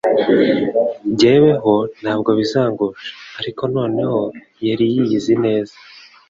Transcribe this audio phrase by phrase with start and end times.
[1.19, 4.19] jyeweho ntabwo bizangusha.'-" Ariko noneho
[4.67, 5.75] yari yiyizi neza